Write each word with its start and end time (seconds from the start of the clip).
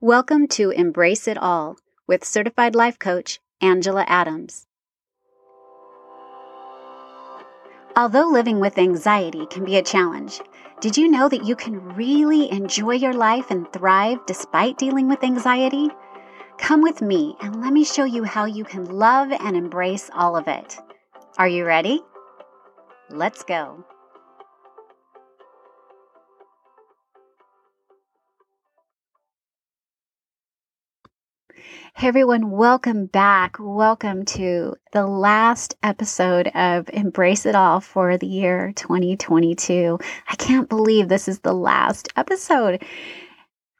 Welcome 0.00 0.46
to 0.50 0.70
Embrace 0.70 1.26
It 1.26 1.36
All 1.36 1.76
with 2.06 2.24
certified 2.24 2.76
life 2.76 3.00
coach 3.00 3.40
Angela 3.60 4.04
Adams. 4.06 4.68
Although 7.96 8.28
living 8.28 8.60
with 8.60 8.78
anxiety 8.78 9.44
can 9.46 9.64
be 9.64 9.76
a 9.76 9.82
challenge, 9.82 10.40
did 10.80 10.96
you 10.96 11.08
know 11.08 11.28
that 11.28 11.44
you 11.44 11.56
can 11.56 11.96
really 11.96 12.48
enjoy 12.52 12.92
your 12.92 13.12
life 13.12 13.50
and 13.50 13.66
thrive 13.72 14.24
despite 14.24 14.78
dealing 14.78 15.08
with 15.08 15.24
anxiety? 15.24 15.88
Come 16.58 16.80
with 16.80 17.02
me 17.02 17.34
and 17.40 17.60
let 17.60 17.72
me 17.72 17.82
show 17.82 18.04
you 18.04 18.22
how 18.22 18.44
you 18.44 18.62
can 18.62 18.84
love 18.84 19.32
and 19.32 19.56
embrace 19.56 20.10
all 20.14 20.36
of 20.36 20.46
it. 20.46 20.78
Are 21.38 21.48
you 21.48 21.64
ready? 21.64 22.02
Let's 23.10 23.42
go. 23.42 23.84
Hey 31.98 32.06
everyone, 32.06 32.52
welcome 32.52 33.06
back. 33.06 33.56
Welcome 33.58 34.24
to 34.26 34.76
the 34.92 35.04
last 35.04 35.74
episode 35.82 36.46
of 36.54 36.88
Embrace 36.92 37.44
It 37.44 37.56
All 37.56 37.80
for 37.80 38.16
the 38.16 38.24
year 38.24 38.72
2022. 38.76 39.98
I 40.28 40.36
can't 40.36 40.68
believe 40.68 41.08
this 41.08 41.26
is 41.26 41.40
the 41.40 41.52
last 41.52 42.06
episode 42.14 42.84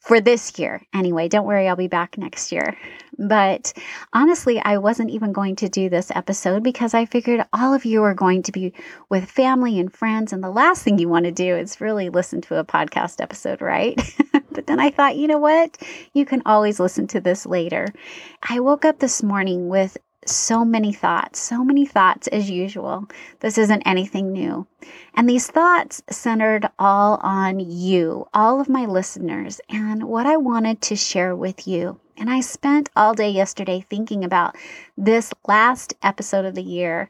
for 0.00 0.20
this 0.20 0.58
year. 0.58 0.82
Anyway, 0.92 1.28
don't 1.28 1.46
worry, 1.46 1.68
I'll 1.68 1.77
be 1.77 1.86
back 1.86 2.18
next 2.18 2.50
year. 2.50 2.77
But 3.16 3.72
honestly, 4.12 4.58
I 4.58 4.78
wasn't 4.78 5.10
even 5.10 5.32
going 5.32 5.55
to 5.55 5.69
do 5.69 5.88
this 5.88 6.10
episode 6.12 6.64
because 6.64 6.94
I 6.94 7.05
figured 7.05 7.46
all 7.52 7.72
of 7.72 7.84
you 7.84 8.02
are 8.02 8.14
going 8.14 8.42
to 8.42 8.50
be 8.50 8.72
with 9.08 9.30
family 9.30 9.78
and 9.78 9.92
friends. 9.92 10.32
And 10.32 10.42
the 10.42 10.50
last 10.50 10.82
thing 10.82 10.98
you 10.98 11.08
want 11.08 11.27
to 11.27 11.30
do 11.30 11.56
is 11.56 11.80
really 11.80 12.08
listen 12.08 12.41
to 12.41 12.58
a 12.58 12.64
podcast 12.64 13.20
episode, 13.20 13.62
right? 13.62 13.96
but 14.58 14.66
then 14.66 14.80
I 14.80 14.90
thought, 14.90 15.14
you 15.14 15.28
know 15.28 15.38
what? 15.38 15.78
You 16.14 16.26
can 16.26 16.42
always 16.44 16.80
listen 16.80 17.06
to 17.08 17.20
this 17.20 17.46
later. 17.46 17.94
I 18.42 18.58
woke 18.58 18.84
up 18.84 18.98
this 18.98 19.22
morning 19.22 19.69
with 19.69 19.96
so 20.30 20.64
many 20.64 20.92
thoughts, 20.92 21.40
so 21.40 21.64
many 21.64 21.84
thoughts 21.84 22.26
as 22.28 22.50
usual. 22.50 23.08
This 23.40 23.58
isn't 23.58 23.82
anything 23.86 24.32
new. 24.32 24.66
And 25.14 25.28
these 25.28 25.46
thoughts 25.46 26.02
centered 26.10 26.68
all 26.78 27.18
on 27.22 27.60
you, 27.60 28.26
all 28.32 28.60
of 28.60 28.68
my 28.68 28.86
listeners, 28.86 29.60
and 29.68 30.04
what 30.04 30.26
I 30.26 30.36
wanted 30.36 30.80
to 30.82 30.96
share 30.96 31.34
with 31.34 31.66
you. 31.66 31.98
And 32.16 32.28
I 32.28 32.40
spent 32.40 32.90
all 32.96 33.14
day 33.14 33.30
yesterday 33.30 33.84
thinking 33.88 34.24
about 34.24 34.56
this 34.96 35.32
last 35.46 35.94
episode 36.02 36.44
of 36.44 36.54
the 36.54 36.62
year. 36.62 37.08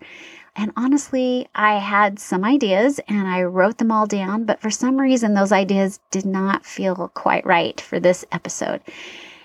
And 0.55 0.73
honestly, 0.77 1.49
I 1.55 1.79
had 1.79 2.19
some 2.19 2.45
ideas 2.45 3.01
and 3.09 3.29
I 3.29 3.43
wrote 3.43 3.79
them 3.79 3.93
all 3.93 4.07
down, 4.07 4.45
but 4.45 4.61
for 4.61 4.71
some 4.71 5.01
reason, 5.01 5.35
those 5.35 5.53
ideas 5.53 6.01
did 6.11 6.27
not 6.27 6.67
feel 6.67 7.11
quite 7.15 7.47
right 7.47 7.81
for 7.81 8.01
this 8.01 8.25
episode. 8.33 8.81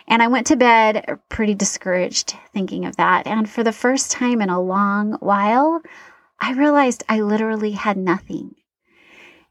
And 0.07 0.21
I 0.21 0.27
went 0.27 0.47
to 0.47 0.55
bed 0.55 1.19
pretty 1.29 1.55
discouraged 1.55 2.35
thinking 2.53 2.85
of 2.85 2.97
that. 2.97 3.25
And 3.25 3.49
for 3.49 3.63
the 3.63 3.71
first 3.71 4.11
time 4.11 4.41
in 4.41 4.49
a 4.49 4.61
long 4.61 5.13
while, 5.13 5.81
I 6.39 6.53
realized 6.53 7.03
I 7.07 7.21
literally 7.21 7.71
had 7.71 7.97
nothing. 7.97 8.55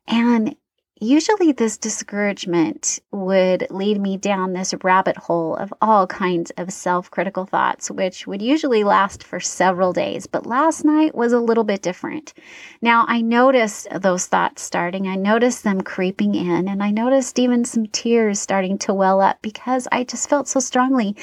And 0.07 0.57
usually 1.03 1.51
this 1.51 1.77
discouragement 1.77 3.01
would 3.11 3.67
lead 3.71 4.01
me 4.01 4.17
down 4.17 4.53
this 4.53 4.73
rabbit 4.85 5.17
hole 5.17 5.57
of 5.57 5.75
all 5.83 6.07
kinds 6.07 6.53
of 6.57 6.73
self 6.73 7.11
critical 7.11 7.45
thoughts, 7.45 7.91
which 7.91 8.27
would 8.27 8.41
usually 8.41 8.85
last 8.85 9.25
for 9.25 9.41
several 9.41 9.93
days. 9.93 10.29
But 10.29 10.47
last 10.47 10.85
night 10.85 11.15
was 11.15 11.33
a 11.33 11.41
little 11.41 11.65
bit 11.65 11.83
different. 11.83 12.33
Now, 12.81 13.05
I 13.09 13.21
noticed 13.21 13.89
those 13.91 14.27
thoughts 14.27 14.63
starting, 14.63 15.09
I 15.09 15.17
noticed 15.17 15.65
them 15.65 15.81
creeping 15.81 16.37
in, 16.37 16.69
and 16.69 16.83
I 16.83 16.91
noticed 16.91 17.39
even 17.39 17.65
some 17.65 17.89
tears 17.89 18.41
starting 18.41 18.79
to 18.79 18.95
well 18.95 19.21
up 19.21 19.43
because 19.43 19.89
I 19.91 20.05
just 20.05 20.31
felt 20.31 20.47
so 20.47 20.61
strongly 20.61 21.17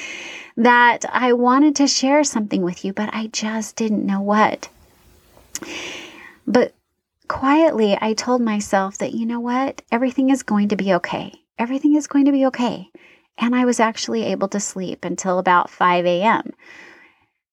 that 0.58 1.06
I 1.10 1.32
wanted 1.32 1.78
to 1.78 1.88
share 1.88 2.26
something 2.26 2.64
with 2.64 2.84
you, 2.84 2.92
but 2.92 3.10
I 3.14 3.28
just 3.28 3.78
didn't 3.78 4.06
know 4.06 4.20
what. 4.20 4.68
But 6.46 6.74
quietly, 7.30 7.98
I 8.02 8.14
told 8.14 8.42
myself 8.42 8.98
that, 8.98 9.14
you 9.14 9.26
know 9.26 9.40
what? 9.40 9.82
Everything 9.92 10.30
is 10.30 10.44
going 10.44 10.68
to 10.70 10.76
be 10.76 10.94
okay. 10.96 11.34
Everything 11.58 11.96
is 11.96 12.08
going 12.08 12.26
to 12.26 12.34
be 12.34 12.46
okay. 12.48 12.90
And 13.38 13.56
I 13.56 13.64
was 13.64 13.80
actually 13.80 14.24
able 14.26 14.50
to 14.50 14.60
sleep 14.60 15.06
until 15.06 15.40
about 15.40 15.70
5 15.70 16.06
a.m. 16.06 16.52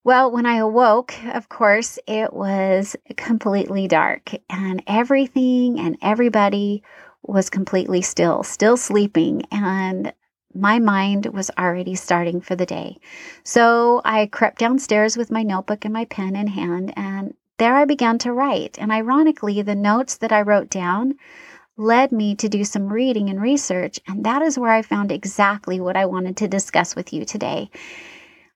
Well, 0.02 0.32
when 0.32 0.46
I 0.46 0.56
awoke, 0.56 1.14
of 1.32 1.48
course, 1.48 1.98
it 2.08 2.32
was 2.32 2.96
completely 3.16 3.86
dark 3.86 4.30
and 4.50 4.82
everything 4.86 5.78
and 5.78 5.96
everybody 6.02 6.82
was 7.22 7.50
completely 7.50 8.02
still, 8.02 8.42
still 8.42 8.76
sleeping. 8.76 9.42
And 9.52 10.12
my 10.54 10.78
mind 10.78 11.26
was 11.26 11.50
already 11.58 11.94
starting 11.94 12.40
for 12.40 12.56
the 12.56 12.66
day. 12.66 12.98
So 13.44 14.00
I 14.04 14.26
crept 14.26 14.58
downstairs 14.58 15.16
with 15.16 15.30
my 15.30 15.42
notebook 15.42 15.84
and 15.84 15.92
my 15.92 16.06
pen 16.06 16.34
in 16.34 16.46
hand 16.46 16.92
and 16.96 17.34
there 17.58 17.74
I 17.76 17.84
began 17.84 18.18
to 18.18 18.32
write, 18.32 18.78
and 18.78 18.92
ironically, 18.92 19.62
the 19.62 19.74
notes 19.74 20.16
that 20.18 20.32
I 20.32 20.42
wrote 20.42 20.70
down 20.70 21.14
led 21.76 22.12
me 22.12 22.34
to 22.36 22.48
do 22.48 22.64
some 22.64 22.92
reading 22.92 23.28
and 23.28 23.40
research, 23.40 24.00
and 24.06 24.24
that 24.24 24.42
is 24.42 24.58
where 24.58 24.72
I 24.72 24.82
found 24.82 25.12
exactly 25.12 25.80
what 25.80 25.96
I 25.96 26.06
wanted 26.06 26.36
to 26.38 26.48
discuss 26.48 26.96
with 26.96 27.12
you 27.12 27.24
today. 27.24 27.70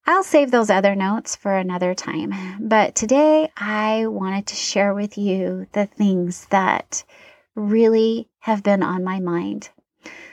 I'll 0.06 0.22
save 0.22 0.50
those 0.50 0.70
other 0.70 0.94
notes 0.94 1.36
for 1.36 1.56
another 1.56 1.94
time, 1.94 2.34
but 2.60 2.94
today 2.94 3.50
I 3.56 4.06
wanted 4.06 4.46
to 4.46 4.54
share 4.54 4.94
with 4.94 5.18
you 5.18 5.66
the 5.72 5.86
things 5.86 6.46
that 6.46 7.04
really 7.54 8.28
have 8.40 8.62
been 8.62 8.82
on 8.82 9.04
my 9.04 9.20
mind. 9.20 9.68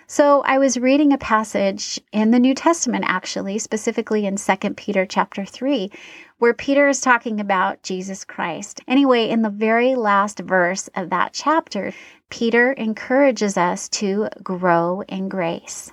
So 0.09 0.41
I 0.44 0.57
was 0.57 0.79
reading 0.79 1.12
a 1.12 1.18
passage 1.18 2.00
in 2.13 2.31
the 2.31 2.40
New 2.40 2.56
Testament 2.56 3.03
actually, 3.06 3.59
specifically 3.59 4.25
in 4.25 4.38
2 4.38 4.56
Peter 4.75 5.06
chapter 5.06 5.44
3, 5.44 5.91
where 6.38 6.53
Peter 6.53 6.88
is 6.88 7.01
talking 7.01 7.41
about 7.41 7.84
Jesus 7.84 8.23
Christ. 8.23 8.79
Anyway, 8.88 9.28
in 9.28 9.41
the 9.41 9.50
very 9.50 9.96
last 9.96 10.40
verse 10.40 10.88
of 10.96 11.09
that 11.09 11.34
chapter, 11.34 11.91
Peter 12.29 12.72
encourages 12.72 13.57
us 13.57 13.90
to 13.90 14.29
grow 14.41 15.01
in 15.09 15.28
grace. 15.28 15.91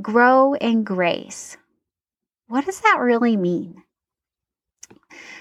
Grow 0.00 0.54
in 0.54 0.82
grace. 0.82 1.58
What 2.48 2.64
does 2.64 2.80
that 2.80 2.98
really 2.98 3.36
mean? 3.36 3.82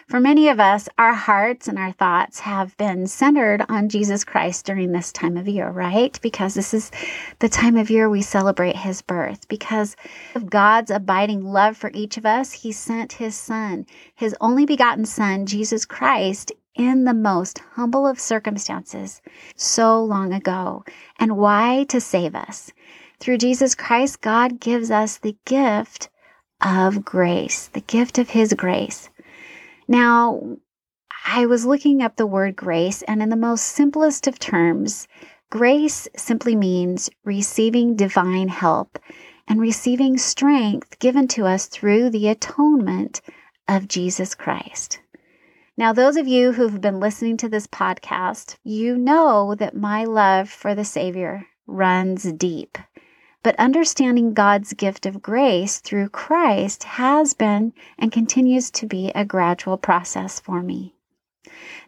For 0.07 0.19
many 0.19 0.49
of 0.49 0.59
us, 0.59 0.87
our 0.97 1.13
hearts 1.13 1.67
and 1.67 1.79
our 1.79 1.91
thoughts 1.91 2.39
have 2.39 2.77
been 2.77 3.07
centered 3.07 3.65
on 3.69 3.89
Jesus 3.89 4.23
Christ 4.23 4.65
during 4.65 4.91
this 4.91 5.11
time 5.11 5.35
of 5.37 5.47
year, 5.47 5.69
right? 5.69 6.19
Because 6.21 6.53
this 6.53 6.73
is 6.73 6.91
the 7.39 7.49
time 7.49 7.75
of 7.75 7.89
year 7.89 8.09
we 8.09 8.21
celebrate 8.21 8.75
his 8.75 9.01
birth. 9.01 9.47
Because 9.47 9.95
of 10.35 10.49
God's 10.49 10.91
abiding 10.91 11.43
love 11.43 11.75
for 11.75 11.91
each 11.93 12.17
of 12.17 12.25
us, 12.25 12.51
he 12.51 12.71
sent 12.71 13.13
his 13.13 13.35
son, 13.35 13.85
his 14.13 14.35
only 14.39 14.65
begotten 14.65 15.05
son, 15.05 15.45
Jesus 15.45 15.85
Christ, 15.85 16.51
in 16.75 17.05
the 17.05 17.13
most 17.13 17.59
humble 17.59 18.05
of 18.05 18.19
circumstances 18.19 19.21
so 19.55 20.03
long 20.03 20.33
ago. 20.33 20.83
And 21.19 21.37
why? 21.37 21.85
To 21.89 22.01
save 22.01 22.35
us. 22.35 22.71
Through 23.19 23.37
Jesus 23.37 23.75
Christ, 23.75 24.21
God 24.21 24.59
gives 24.59 24.91
us 24.91 25.17
the 25.17 25.37
gift 25.45 26.09
of 26.61 27.05
grace, 27.05 27.67
the 27.67 27.81
gift 27.81 28.17
of 28.17 28.29
his 28.29 28.53
grace. 28.53 29.09
Now, 29.87 30.57
I 31.27 31.45
was 31.45 31.65
looking 31.65 32.01
up 32.01 32.15
the 32.15 32.25
word 32.25 32.55
grace, 32.55 33.01
and 33.03 33.21
in 33.21 33.29
the 33.29 33.35
most 33.35 33.63
simplest 33.63 34.27
of 34.27 34.39
terms, 34.39 35.07
grace 35.49 36.07
simply 36.15 36.55
means 36.55 37.09
receiving 37.23 37.95
divine 37.95 38.47
help 38.47 38.99
and 39.47 39.61
receiving 39.61 40.17
strength 40.17 40.97
given 40.99 41.27
to 41.29 41.45
us 41.45 41.67
through 41.67 42.09
the 42.09 42.27
atonement 42.29 43.21
of 43.67 43.87
Jesus 43.87 44.33
Christ. 44.33 44.99
Now, 45.77 45.93
those 45.93 46.15
of 46.15 46.27
you 46.27 46.53
who've 46.53 46.79
been 46.79 46.99
listening 46.99 47.37
to 47.37 47.49
this 47.49 47.67
podcast, 47.67 48.55
you 48.63 48.97
know 48.97 49.55
that 49.55 49.75
my 49.75 50.05
love 50.05 50.49
for 50.49 50.73
the 50.73 50.85
Savior 50.85 51.45
runs 51.67 52.23
deep. 52.33 52.77
But 53.45 53.59
understanding 53.59 54.33
God's 54.33 54.73
gift 54.73 55.05
of 55.05 55.21
grace 55.21 55.77
through 55.77 56.09
Christ 56.09 56.83
has 56.83 57.35
been 57.35 57.73
and 57.95 58.11
continues 58.11 58.71
to 58.71 58.87
be 58.87 59.11
a 59.13 59.23
gradual 59.23 59.77
process 59.77 60.39
for 60.39 60.63
me. 60.63 60.95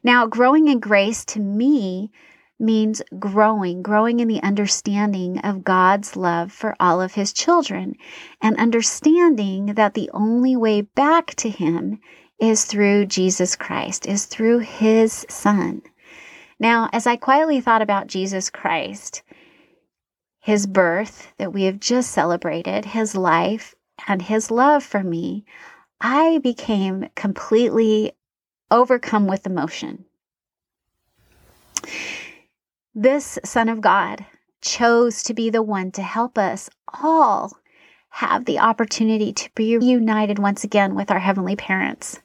Now, 0.04 0.27
growing 0.27 0.68
in 0.68 0.80
grace 0.80 1.25
to 1.25 1.39
me 1.39 2.12
means 2.59 3.01
growing, 3.18 3.81
growing 3.81 4.19
in 4.19 4.27
the 4.27 4.44
understanding 4.44 5.39
of 5.39 5.63
God's 5.63 6.15
love 6.15 6.51
for 6.51 6.75
all 6.80 7.01
of 7.01 7.15
his 7.15 7.33
children 7.33 7.95
and 8.39 8.56
understanding 8.57 9.74
that 9.74 9.95
the 9.95 10.12
only 10.13 10.56
way 10.56 10.81
back 10.81 11.33
to 11.38 11.50
him 11.50 12.00
is 12.39 12.65
through 12.65 13.07
Jesus 13.07 13.56
Christ, 13.56 14.06
is 14.06 14.25
through 14.25 14.59
his 14.59 15.25
son. 15.27 15.81
Now, 16.59 16.88
as 16.94 17.07
I 17.07 17.15
quietly 17.15 17.62
thought 17.62 17.81
about 17.81 18.06
Jesus 18.06 18.51
Christ, 18.51 19.24
his 20.47 20.65
birth 20.65 21.33
that 21.38 21.51
we 21.51 21.63
have 21.63 21.77
just 21.77 22.09
celebrated, 22.09 22.85
his 22.85 23.13
life, 23.13 23.75
and 24.07 24.21
his 24.21 24.49
love 24.49 24.81
for 24.81 25.03
me, 25.03 25.44
I 25.99 26.38
became 26.38 27.09
completely 27.15 28.13
overcome 28.71 29.27
with 29.27 29.45
emotion. 29.45 30.05
This 32.95 33.38
Son 33.44 33.67
of 33.67 33.81
God 33.81 34.25
chose 34.61 35.21
to 35.23 35.33
be 35.33 35.49
the 35.49 35.61
one 35.61 35.91
to 35.91 36.01
help 36.01 36.38
us 36.38 36.69
all 37.03 37.51
have 38.07 38.45
the 38.45 38.59
opportunity 38.59 39.33
to 39.33 39.49
be 39.53 39.77
united 39.77 40.39
once 40.39 40.63
again 40.63 40.95
with 40.95 41.11
our 41.11 41.19
heavenly 41.19 41.57
parents. 41.57 42.21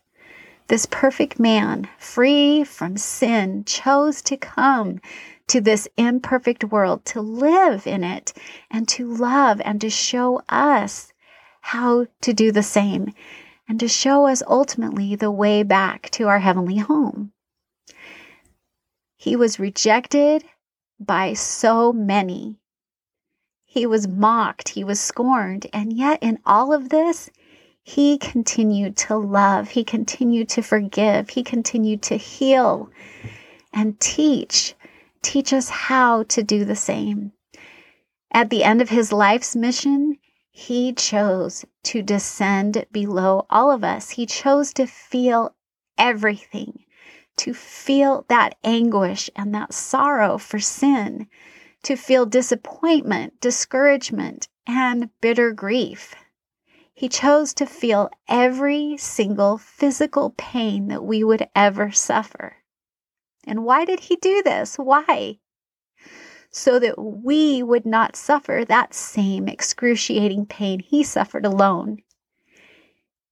This 0.68 0.86
perfect 0.86 1.40
man, 1.40 1.88
free 1.98 2.62
from 2.62 2.96
sin, 2.98 3.64
chose 3.64 4.22
to 4.22 4.36
come 4.36 5.00
to 5.52 5.60
this 5.60 5.86
imperfect 5.98 6.64
world 6.64 7.04
to 7.04 7.20
live 7.20 7.86
in 7.86 8.02
it 8.02 8.32
and 8.70 8.88
to 8.88 9.06
love 9.06 9.60
and 9.62 9.82
to 9.82 9.90
show 9.90 10.40
us 10.48 11.12
how 11.60 12.06
to 12.22 12.32
do 12.32 12.50
the 12.50 12.62
same 12.62 13.12
and 13.68 13.78
to 13.78 13.86
show 13.86 14.26
us 14.26 14.42
ultimately 14.46 15.14
the 15.14 15.30
way 15.30 15.62
back 15.62 16.08
to 16.08 16.26
our 16.26 16.38
heavenly 16.38 16.78
home. 16.78 17.32
He 19.18 19.36
was 19.36 19.60
rejected 19.60 20.42
by 20.98 21.34
so 21.34 21.92
many. 21.92 22.56
He 23.66 23.84
was 23.84 24.08
mocked, 24.08 24.70
he 24.70 24.82
was 24.82 25.00
scorned, 25.00 25.66
and 25.70 25.92
yet 25.92 26.18
in 26.22 26.38
all 26.46 26.72
of 26.72 26.88
this, 26.88 27.28
he 27.82 28.16
continued 28.16 28.96
to 28.96 29.18
love, 29.18 29.68
he 29.68 29.84
continued 29.84 30.48
to 30.48 30.62
forgive, 30.62 31.28
he 31.28 31.42
continued 31.42 32.00
to 32.04 32.16
heal 32.16 32.88
and 33.70 34.00
teach, 34.00 34.74
teach 35.22 35.52
us 35.52 35.68
how 35.68 36.24
to 36.24 36.42
do 36.42 36.64
the 36.64 36.76
same. 36.76 37.32
At 38.32 38.50
the 38.50 38.64
end 38.64 38.80
of 38.80 38.90
his 38.90 39.12
life's 39.12 39.54
mission, 39.54 40.18
he 40.50 40.92
chose 40.92 41.64
to 41.84 42.02
descend 42.02 42.84
below 42.92 43.46
all 43.48 43.70
of 43.70 43.82
us. 43.82 44.10
He 44.10 44.26
chose 44.26 44.72
to 44.74 44.86
feel 44.86 45.54
everything, 45.96 46.84
to 47.36 47.54
feel 47.54 48.24
that 48.28 48.56
anguish 48.62 49.30
and 49.34 49.54
that 49.54 49.72
sorrow 49.72 50.38
for 50.38 50.58
sin, 50.58 51.28
to 51.82 51.96
feel 51.96 52.26
disappointment, 52.26 53.40
discouragement, 53.40 54.48
and 54.66 55.08
bitter 55.20 55.52
grief. 55.52 56.14
He 56.94 57.08
chose 57.08 57.54
to 57.54 57.66
feel 57.66 58.10
every 58.28 58.96
single 58.98 59.58
physical 59.58 60.34
pain 60.36 60.88
that 60.88 61.02
we 61.02 61.24
would 61.24 61.48
ever 61.56 61.90
suffer. 61.90 62.61
And 63.46 63.64
why 63.64 63.84
did 63.84 64.00
he 64.00 64.16
do 64.16 64.42
this? 64.44 64.76
Why? 64.76 65.38
so 66.52 66.78
that 66.78 66.98
we 66.98 67.62
would 67.62 67.86
not 67.86 68.14
suffer 68.14 68.62
that 68.68 68.92
same 68.92 69.48
excruciating 69.48 70.44
pain 70.44 70.80
he 70.80 71.02
suffered 71.02 71.46
alone. 71.46 71.98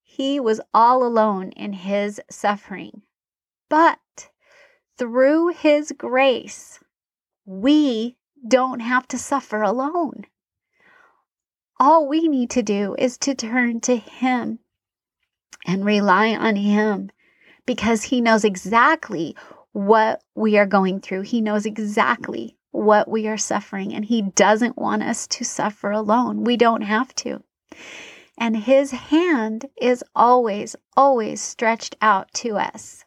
He 0.02 0.40
was 0.40 0.60
all 0.72 1.04
alone 1.04 1.50
in 1.52 1.74
his 1.74 2.20
suffering. 2.30 3.02
But 3.68 4.30
through 4.98 5.48
his 5.48 5.92
grace, 5.96 6.80
we 7.44 8.16
don't 8.46 8.80
have 8.80 9.06
to 9.08 9.18
suffer 9.18 9.60
alone. 9.62 10.24
All 11.78 12.08
we 12.08 12.26
need 12.26 12.50
to 12.50 12.62
do 12.62 12.96
is 12.98 13.18
to 13.18 13.34
turn 13.34 13.80
to 13.82 13.96
him 13.96 14.60
and 15.66 15.84
rely 15.84 16.34
on 16.34 16.56
him 16.56 17.10
because 17.66 18.04
he 18.04 18.20
knows 18.20 18.44
exactly 18.44 19.36
what 19.72 20.22
we 20.34 20.58
are 20.58 20.66
going 20.66 21.00
through. 21.00 21.22
He 21.22 21.40
knows 21.40 21.66
exactly 21.66 22.56
what 22.72 23.08
we 23.08 23.26
are 23.28 23.36
suffering, 23.36 23.92
and 23.94 24.04
He 24.04 24.22
doesn't 24.22 24.78
want 24.78 25.02
us 25.02 25.26
to 25.28 25.44
suffer 25.44 25.90
alone. 25.90 26.44
We 26.44 26.56
don't 26.56 26.82
have 26.82 27.14
to. 27.16 27.42
And 28.38 28.56
His 28.56 28.90
hand 28.90 29.66
is 29.80 30.04
always, 30.14 30.76
always 30.96 31.40
stretched 31.40 31.96
out 32.00 32.32
to 32.34 32.56
us. 32.56 33.04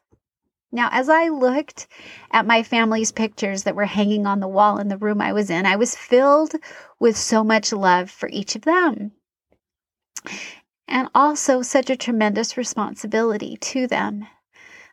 Now, 0.71 0.89
as 0.91 1.07
I 1.07 1.29
looked 1.29 1.87
at 2.31 2.47
my 2.47 2.63
family's 2.63 3.11
pictures 3.11 3.61
that 3.63 3.75
were 3.75 3.85
hanging 3.85 4.25
on 4.25 4.39
the 4.39 4.47
wall 4.47 4.79
in 4.79 4.87
the 4.87 4.97
room 4.97 5.21
I 5.21 5.31
was 5.31 5.51
in, 5.51 5.67
I 5.67 5.75
was 5.75 5.95
filled 5.95 6.55
with 6.99 7.15
so 7.15 7.43
much 7.43 7.71
love 7.71 8.09
for 8.09 8.27
each 8.29 8.55
of 8.55 8.63
them. 8.63 9.11
And 10.87 11.09
also 11.13 11.61
such 11.61 11.91
a 11.91 11.95
tremendous 11.95 12.57
responsibility 12.57 13.55
to 13.57 13.85
them. 13.85 14.25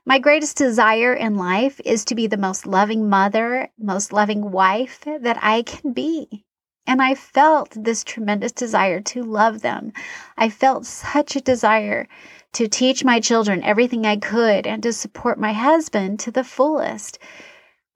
My 0.06 0.19
greatest 0.19 0.56
desire 0.56 1.12
in 1.12 1.35
life 1.35 1.81
is 1.85 2.05
to 2.06 2.14
be 2.14 2.26
the 2.26 2.38
most 2.38 2.67
loving 2.67 3.08
mother, 3.08 3.69
most 3.79 4.12
loving 4.12 4.50
wife 4.50 5.00
that 5.05 5.38
I 5.43 5.62
can 5.62 5.93
be. 5.93 6.44
And 6.87 7.02
I 7.02 7.14
felt 7.14 7.70
this 7.76 8.02
tremendous 8.02 8.52
desire 8.52 9.00
to 9.00 9.23
love 9.23 9.61
them. 9.61 9.93
I 10.37 10.49
felt 10.49 10.87
such 10.87 11.37
a 11.37 11.41
desire 11.41 12.08
to 12.55 12.67
teach 12.67 13.05
my 13.05 13.20
children 13.20 13.62
everything 13.62 14.06
I 14.06 14.17
could 14.17 14.67
and 14.67 14.82
to 14.82 14.93
support 14.93 15.38
my 15.38 15.52
husband 15.52 16.19
to 16.20 16.31
the 16.31 16.44
fullest. 16.44 17.19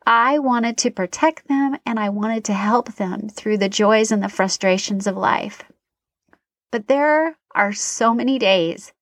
I 0.07 0.39
wanted 0.39 0.77
to 0.79 0.91
protect 0.91 1.49
them 1.49 1.79
and 1.87 1.99
I 1.99 2.11
wanted 2.11 2.45
to 2.45 2.53
help 2.53 2.95
them 2.95 3.29
through 3.29 3.59
the 3.59 3.69
joys 3.69 4.13
and 4.13 4.23
the 4.23 4.29
frustrations 4.29 5.07
of 5.07 5.17
life. 5.17 5.65
But 6.71 6.89
there 6.89 7.39
are 7.55 7.73
so 7.73 8.13
many 8.13 8.39
days 8.39 8.93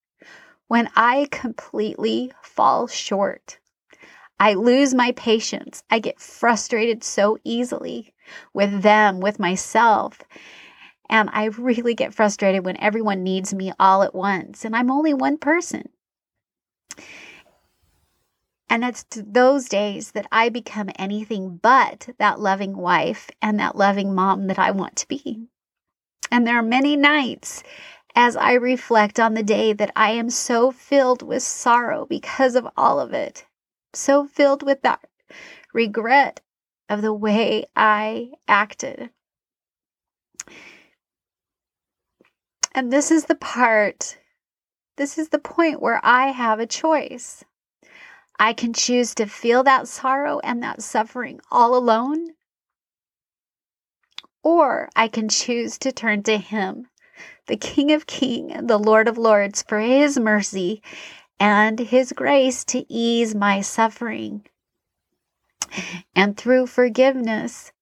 when 0.72 0.88
I 0.96 1.28
completely 1.30 2.32
fall 2.40 2.86
short. 2.86 3.58
I 4.40 4.54
lose 4.54 4.94
my 4.94 5.12
patience. 5.12 5.82
I 5.90 5.98
get 5.98 6.18
frustrated 6.18 7.04
so 7.04 7.36
easily 7.44 8.14
with 8.54 8.80
them, 8.80 9.20
with 9.20 9.38
myself. 9.38 10.22
And 11.10 11.28
I 11.30 11.48
really 11.48 11.94
get 11.94 12.14
frustrated 12.14 12.64
when 12.64 12.80
everyone 12.80 13.22
needs 13.22 13.52
me 13.52 13.74
all 13.78 14.02
at 14.02 14.14
once, 14.14 14.64
and 14.64 14.74
I'm 14.74 14.90
only 14.90 15.12
one 15.12 15.36
person. 15.36 15.90
And 18.70 18.82
it's 18.82 19.04
those 19.10 19.68
days 19.68 20.12
that 20.12 20.26
I 20.32 20.48
become 20.48 20.88
anything 20.98 21.60
but 21.62 22.08
that 22.16 22.40
loving 22.40 22.78
wife 22.78 23.28
and 23.42 23.60
that 23.60 23.76
loving 23.76 24.14
mom 24.14 24.46
that 24.46 24.58
I 24.58 24.70
want 24.70 24.96
to 24.96 25.08
be. 25.08 25.48
And 26.30 26.46
there 26.46 26.56
are 26.56 26.62
many 26.62 26.96
nights 26.96 27.62
as 28.14 28.36
I 28.36 28.52
reflect 28.54 29.18
on 29.18 29.34
the 29.34 29.42
day 29.42 29.72
that 29.72 29.90
I 29.96 30.10
am 30.10 30.30
so 30.30 30.70
filled 30.70 31.22
with 31.22 31.42
sorrow 31.42 32.06
because 32.06 32.54
of 32.54 32.68
all 32.76 33.00
of 33.00 33.12
it, 33.12 33.46
so 33.92 34.26
filled 34.26 34.62
with 34.62 34.82
that 34.82 35.06
regret 35.72 36.40
of 36.88 37.00
the 37.02 37.12
way 37.12 37.64
I 37.74 38.32
acted. 38.46 39.10
And 42.74 42.92
this 42.92 43.10
is 43.10 43.26
the 43.26 43.34
part, 43.34 44.18
this 44.96 45.18
is 45.18 45.30
the 45.30 45.38
point 45.38 45.80
where 45.80 46.00
I 46.02 46.28
have 46.28 46.58
a 46.58 46.66
choice. 46.66 47.44
I 48.38 48.52
can 48.52 48.72
choose 48.72 49.14
to 49.16 49.26
feel 49.26 49.62
that 49.64 49.88
sorrow 49.88 50.40
and 50.40 50.62
that 50.62 50.82
suffering 50.82 51.40
all 51.50 51.76
alone, 51.76 52.30
or 54.42 54.88
I 54.96 55.08
can 55.08 55.28
choose 55.28 55.78
to 55.78 55.92
turn 55.92 56.22
to 56.24 56.38
Him 56.38 56.88
the 57.46 57.56
King 57.56 57.92
of 57.92 58.06
Kings 58.06 58.66
the 58.66 58.78
Lord 58.78 59.08
of 59.08 59.18
Lords, 59.18 59.62
for 59.62 59.80
his 59.80 60.18
mercy 60.18 60.82
and 61.40 61.78
his 61.78 62.12
grace 62.12 62.64
to 62.66 62.84
ease 62.92 63.34
my 63.34 63.60
suffering. 63.60 64.46
And 66.14 66.36
through 66.36 66.66
forgiveness 66.66 67.72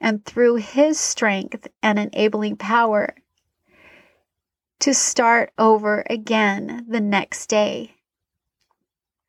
and 0.00 0.24
through 0.24 0.56
his 0.56 1.00
strength 1.00 1.66
and 1.82 1.98
enabling 1.98 2.56
power, 2.56 3.16
to 4.80 4.94
start 4.94 5.52
over 5.58 6.04
again 6.08 6.86
the 6.88 7.00
next 7.00 7.48
day, 7.48 7.96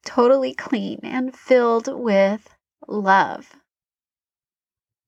totally 0.06 0.54
clean 0.54 1.00
and 1.04 1.36
filled 1.36 1.88
with 1.92 2.56
love. 2.88 3.56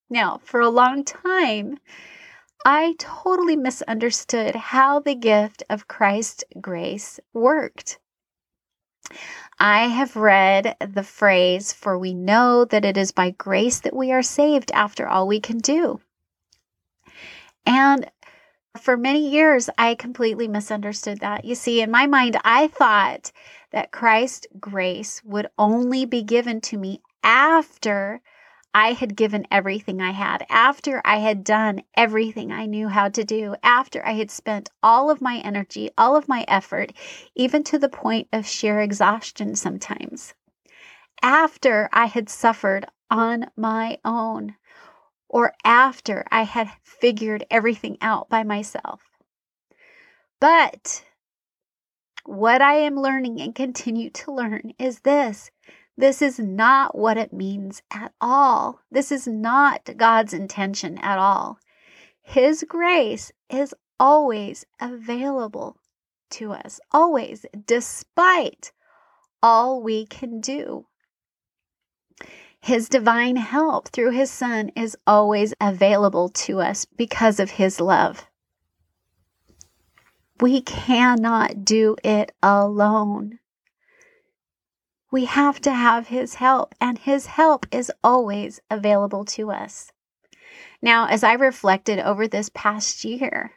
Now, 0.09 0.41
for 0.43 0.59
a 0.59 0.69
long 0.69 1.03
time, 1.03 1.77
I 2.65 2.95
totally 2.99 3.55
misunderstood 3.55 4.55
how 4.55 4.99
the 4.99 5.15
gift 5.15 5.63
of 5.69 5.87
Christ's 5.87 6.43
grace 6.59 7.19
worked. 7.33 7.99
I 9.59 9.87
have 9.87 10.15
read 10.15 10.75
the 10.79 11.03
phrase, 11.03 11.73
for 11.73 11.97
we 11.97 12.13
know 12.13 12.65
that 12.65 12.85
it 12.85 12.97
is 12.97 13.11
by 13.11 13.31
grace 13.31 13.79
that 13.81 13.95
we 13.95 14.11
are 14.11 14.21
saved 14.21 14.71
after 14.73 15.07
all 15.07 15.27
we 15.27 15.39
can 15.39 15.57
do. 15.57 15.99
And 17.65 18.09
for 18.79 18.95
many 18.95 19.29
years, 19.29 19.69
I 19.77 19.95
completely 19.95 20.47
misunderstood 20.47 21.19
that. 21.19 21.45
You 21.45 21.55
see, 21.55 21.81
in 21.81 21.91
my 21.91 22.07
mind, 22.07 22.37
I 22.45 22.67
thought 22.67 23.31
that 23.71 23.91
Christ's 23.91 24.47
grace 24.59 25.21
would 25.23 25.47
only 25.57 26.05
be 26.05 26.23
given 26.23 26.61
to 26.61 26.77
me 26.77 27.01
after 27.23 28.21
I 28.73 28.93
had 28.93 29.17
given 29.17 29.45
everything 29.51 30.01
I 30.01 30.11
had, 30.11 30.45
after 30.49 31.01
I 31.03 31.17
had 31.17 31.43
done 31.43 31.83
everything 31.95 32.51
I 32.51 32.65
knew 32.65 32.87
how 32.87 33.09
to 33.09 33.23
do, 33.23 33.55
after 33.61 34.05
I 34.05 34.13
had 34.13 34.31
spent 34.31 34.69
all 34.81 35.09
of 35.09 35.21
my 35.21 35.39
energy, 35.39 35.89
all 35.97 36.15
of 36.15 36.29
my 36.29 36.45
effort, 36.47 36.93
even 37.35 37.63
to 37.65 37.77
the 37.77 37.89
point 37.89 38.29
of 38.31 38.45
sheer 38.45 38.79
exhaustion 38.79 39.55
sometimes, 39.55 40.33
after 41.21 41.89
I 41.91 42.05
had 42.05 42.29
suffered 42.29 42.85
on 43.09 43.51
my 43.57 43.99
own, 44.05 44.55
or 45.27 45.53
after 45.65 46.25
I 46.31 46.43
had 46.43 46.71
figured 46.83 47.45
everything 47.51 47.97
out 47.99 48.29
by 48.29 48.43
myself. 48.43 49.01
But 50.39 51.03
what 52.25 52.61
I 52.61 52.75
am 52.75 52.95
learning 52.95 53.41
and 53.41 53.53
continue 53.53 54.09
to 54.11 54.31
learn 54.31 54.73
is 54.79 55.01
this 55.01 55.51
this 56.01 56.21
is 56.21 56.39
not 56.39 56.97
what 56.97 57.17
it 57.17 57.31
means 57.31 57.83
at 57.91 58.11
all. 58.19 58.79
This 58.89 59.11
is 59.11 59.27
not 59.27 59.87
God's 59.97 60.33
intention 60.33 60.97
at 60.97 61.19
all. 61.19 61.59
His 62.23 62.65
grace 62.67 63.31
is 63.51 63.75
always 63.99 64.65
available 64.79 65.77
to 66.31 66.53
us, 66.53 66.79
always, 66.91 67.45
despite 67.67 68.71
all 69.43 69.83
we 69.83 70.07
can 70.07 70.41
do. 70.41 70.87
His 72.59 72.89
divine 72.89 73.35
help 73.35 73.89
through 73.89 74.11
His 74.11 74.31
Son 74.31 74.69
is 74.69 74.97
always 75.05 75.53
available 75.61 76.29
to 76.29 76.61
us 76.61 76.85
because 76.85 77.39
of 77.39 77.51
His 77.51 77.79
love. 77.79 78.25
We 80.39 80.61
cannot 80.61 81.63
do 81.63 81.95
it 82.03 82.31
alone. 82.41 83.37
We 85.11 85.25
have 85.25 85.59
to 85.61 85.73
have 85.73 86.07
His 86.07 86.35
help, 86.35 86.73
and 86.79 86.97
His 86.97 87.25
help 87.25 87.67
is 87.69 87.91
always 88.01 88.61
available 88.71 89.25
to 89.25 89.51
us. 89.51 89.91
Now, 90.81 91.07
as 91.07 91.21
I 91.21 91.33
reflected 91.33 91.99
over 91.99 92.27
this 92.27 92.49
past 92.53 93.03
year, 93.03 93.51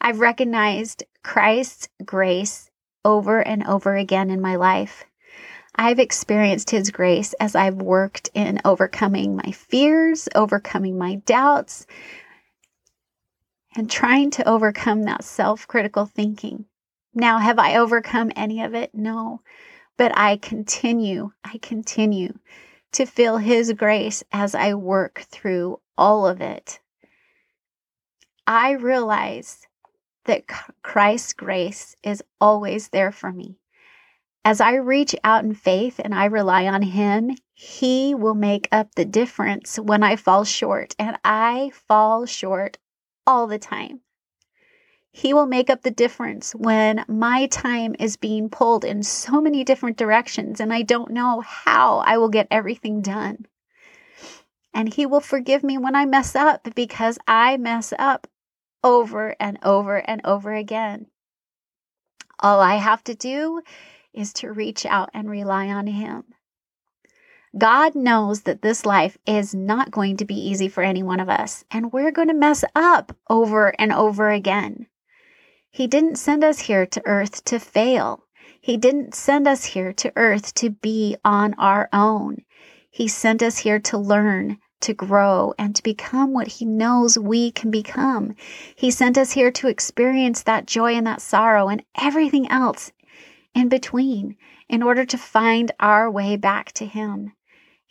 I've 0.00 0.18
recognized 0.18 1.04
Christ's 1.22 1.88
grace 2.04 2.70
over 3.04 3.40
and 3.40 3.64
over 3.64 3.94
again 3.94 4.28
in 4.28 4.40
my 4.40 4.56
life. 4.56 5.04
I've 5.76 6.00
experienced 6.00 6.70
His 6.70 6.90
grace 6.90 7.32
as 7.34 7.54
I've 7.54 7.76
worked 7.76 8.30
in 8.34 8.60
overcoming 8.64 9.36
my 9.36 9.52
fears, 9.52 10.28
overcoming 10.34 10.98
my 10.98 11.14
doubts, 11.14 11.86
and 13.76 13.88
trying 13.88 14.30
to 14.32 14.48
overcome 14.48 15.04
that 15.04 15.22
self 15.22 15.68
critical 15.68 16.06
thinking. 16.06 16.64
Now, 17.14 17.38
have 17.38 17.60
I 17.60 17.76
overcome 17.76 18.32
any 18.34 18.62
of 18.62 18.74
it? 18.74 18.92
No. 18.92 19.42
But 19.98 20.16
I 20.16 20.36
continue, 20.38 21.32
I 21.44 21.58
continue 21.58 22.38
to 22.92 23.04
feel 23.04 23.36
His 23.36 23.72
grace 23.72 24.24
as 24.32 24.54
I 24.54 24.72
work 24.74 25.26
through 25.30 25.80
all 25.98 26.26
of 26.26 26.40
it. 26.40 26.80
I 28.46 28.70
realize 28.70 29.66
that 30.24 30.44
Christ's 30.82 31.32
grace 31.32 31.96
is 32.02 32.22
always 32.40 32.88
there 32.88 33.12
for 33.12 33.32
me. 33.32 33.58
As 34.44 34.60
I 34.60 34.76
reach 34.76 35.14
out 35.24 35.44
in 35.44 35.52
faith 35.54 36.00
and 36.02 36.14
I 36.14 36.26
rely 36.26 36.66
on 36.66 36.82
Him, 36.82 37.36
He 37.52 38.14
will 38.14 38.34
make 38.34 38.68
up 38.70 38.94
the 38.94 39.04
difference 39.04 39.78
when 39.78 40.02
I 40.02 40.16
fall 40.16 40.44
short. 40.44 40.94
And 40.98 41.18
I 41.24 41.72
fall 41.74 42.24
short 42.24 42.78
all 43.26 43.46
the 43.46 43.58
time. 43.58 44.00
He 45.18 45.34
will 45.34 45.46
make 45.46 45.68
up 45.68 45.82
the 45.82 45.90
difference 45.90 46.52
when 46.52 47.04
my 47.08 47.48
time 47.48 47.96
is 47.98 48.16
being 48.16 48.48
pulled 48.48 48.84
in 48.84 49.02
so 49.02 49.40
many 49.40 49.64
different 49.64 49.96
directions 49.96 50.60
and 50.60 50.72
I 50.72 50.82
don't 50.82 51.10
know 51.10 51.40
how 51.40 51.98
I 52.06 52.16
will 52.18 52.28
get 52.28 52.46
everything 52.52 53.02
done. 53.02 53.46
And 54.72 54.94
He 54.94 55.06
will 55.06 55.18
forgive 55.18 55.64
me 55.64 55.76
when 55.76 55.96
I 55.96 56.04
mess 56.04 56.36
up 56.36 56.72
because 56.72 57.18
I 57.26 57.56
mess 57.56 57.92
up 57.98 58.28
over 58.84 59.34
and 59.40 59.58
over 59.64 59.96
and 59.96 60.20
over 60.24 60.54
again. 60.54 61.08
All 62.38 62.60
I 62.60 62.76
have 62.76 63.02
to 63.02 63.14
do 63.16 63.62
is 64.12 64.32
to 64.34 64.52
reach 64.52 64.86
out 64.86 65.10
and 65.12 65.28
rely 65.28 65.66
on 65.66 65.88
Him. 65.88 66.26
God 67.58 67.96
knows 67.96 68.42
that 68.42 68.62
this 68.62 68.86
life 68.86 69.18
is 69.26 69.52
not 69.52 69.90
going 69.90 70.16
to 70.18 70.24
be 70.24 70.36
easy 70.36 70.68
for 70.68 70.84
any 70.84 71.02
one 71.02 71.18
of 71.18 71.28
us, 71.28 71.64
and 71.72 71.92
we're 71.92 72.12
going 72.12 72.28
to 72.28 72.34
mess 72.34 72.64
up 72.76 73.16
over 73.28 73.74
and 73.80 73.92
over 73.92 74.30
again. 74.30 74.86
He 75.78 75.86
didn't 75.86 76.16
send 76.16 76.42
us 76.42 76.58
here 76.58 76.86
to 76.86 77.02
earth 77.06 77.44
to 77.44 77.60
fail. 77.60 78.24
He 78.60 78.76
didn't 78.76 79.14
send 79.14 79.46
us 79.46 79.64
here 79.64 79.92
to 79.92 80.12
earth 80.16 80.52
to 80.54 80.70
be 80.70 81.16
on 81.24 81.54
our 81.54 81.88
own. 81.92 82.38
He 82.90 83.06
sent 83.06 83.44
us 83.44 83.58
here 83.58 83.78
to 83.78 83.96
learn, 83.96 84.58
to 84.80 84.92
grow, 84.92 85.54
and 85.56 85.76
to 85.76 85.82
become 85.84 86.32
what 86.32 86.48
He 86.48 86.64
knows 86.64 87.16
we 87.16 87.52
can 87.52 87.70
become. 87.70 88.34
He 88.74 88.90
sent 88.90 89.16
us 89.16 89.30
here 89.30 89.52
to 89.52 89.68
experience 89.68 90.42
that 90.42 90.66
joy 90.66 90.96
and 90.96 91.06
that 91.06 91.22
sorrow 91.22 91.68
and 91.68 91.84
everything 91.96 92.50
else 92.50 92.90
in 93.54 93.68
between 93.68 94.36
in 94.68 94.82
order 94.82 95.04
to 95.04 95.16
find 95.16 95.70
our 95.78 96.10
way 96.10 96.34
back 96.36 96.72
to 96.72 96.86
Him. 96.86 97.34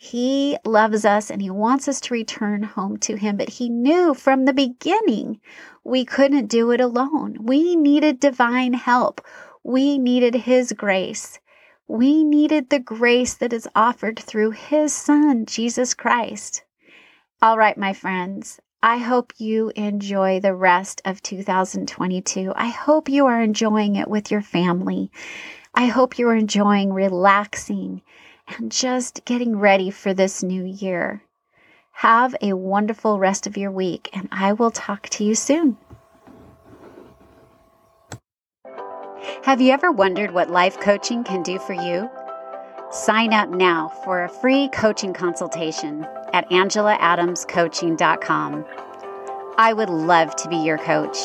He 0.00 0.56
loves 0.64 1.04
us 1.04 1.28
and 1.28 1.42
He 1.42 1.50
wants 1.50 1.88
us 1.88 2.00
to 2.02 2.14
return 2.14 2.62
home 2.62 2.98
to 2.98 3.16
Him, 3.16 3.36
but 3.36 3.48
He 3.48 3.68
knew 3.68 4.14
from 4.14 4.44
the 4.44 4.52
beginning 4.52 5.40
we 5.82 6.04
couldn't 6.04 6.46
do 6.46 6.70
it 6.70 6.80
alone. 6.80 7.36
We 7.40 7.74
needed 7.74 8.20
divine 8.20 8.74
help. 8.74 9.20
We 9.64 9.98
needed 9.98 10.36
His 10.36 10.72
grace. 10.72 11.40
We 11.88 12.22
needed 12.22 12.70
the 12.70 12.78
grace 12.78 13.34
that 13.34 13.52
is 13.52 13.68
offered 13.74 14.20
through 14.20 14.52
His 14.52 14.92
Son, 14.92 15.46
Jesus 15.46 15.94
Christ. 15.94 16.62
All 17.42 17.58
right, 17.58 17.76
my 17.76 17.92
friends, 17.92 18.60
I 18.80 18.98
hope 18.98 19.32
you 19.38 19.72
enjoy 19.74 20.38
the 20.38 20.54
rest 20.54 21.02
of 21.04 21.24
2022. 21.24 22.52
I 22.54 22.68
hope 22.68 23.08
you 23.08 23.26
are 23.26 23.42
enjoying 23.42 23.96
it 23.96 24.06
with 24.06 24.30
your 24.30 24.42
family. 24.42 25.10
I 25.74 25.86
hope 25.86 26.20
you're 26.20 26.36
enjoying 26.36 26.92
relaxing 26.92 28.02
and 28.56 28.72
just 28.72 29.24
getting 29.24 29.58
ready 29.58 29.90
for 29.90 30.14
this 30.14 30.42
new 30.42 30.64
year. 30.64 31.22
Have 31.92 32.34
a 32.40 32.52
wonderful 32.52 33.18
rest 33.18 33.46
of 33.46 33.56
your 33.56 33.70
week, 33.70 34.10
and 34.12 34.28
I 34.30 34.52
will 34.52 34.70
talk 34.70 35.08
to 35.10 35.24
you 35.24 35.34
soon. 35.34 35.76
Have 39.42 39.60
you 39.60 39.72
ever 39.72 39.90
wondered 39.90 40.32
what 40.32 40.50
life 40.50 40.78
coaching 40.78 41.24
can 41.24 41.42
do 41.42 41.58
for 41.58 41.72
you? 41.72 42.08
Sign 42.90 43.32
up 43.32 43.50
now 43.50 43.88
for 44.04 44.24
a 44.24 44.28
free 44.28 44.68
coaching 44.68 45.12
consultation 45.12 46.06
at 46.32 46.48
angelaadamscoaching.com. 46.50 48.64
I 49.56 49.72
would 49.72 49.90
love 49.90 50.36
to 50.36 50.48
be 50.48 50.56
your 50.56 50.78
coach. 50.78 51.18